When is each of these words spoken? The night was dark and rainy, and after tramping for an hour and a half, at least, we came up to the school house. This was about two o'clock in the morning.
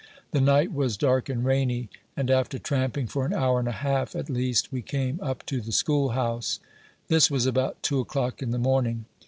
The 0.31 0.41
night 0.41 0.73
was 0.73 0.97
dark 0.97 1.29
and 1.29 1.45
rainy, 1.45 1.87
and 2.17 2.31
after 2.31 2.57
tramping 2.57 3.05
for 3.05 3.23
an 3.23 3.33
hour 3.35 3.59
and 3.59 3.67
a 3.67 3.71
half, 3.85 4.15
at 4.15 4.31
least, 4.31 4.71
we 4.71 4.81
came 4.81 5.19
up 5.21 5.45
to 5.45 5.61
the 5.61 5.71
school 5.71 6.09
house. 6.17 6.59
This 7.07 7.29
was 7.29 7.45
about 7.45 7.83
two 7.83 7.99
o'clock 7.99 8.41
in 8.41 8.49
the 8.49 8.57
morning. 8.57 9.05